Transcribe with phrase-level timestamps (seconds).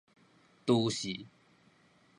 [0.65, 1.27] 駐死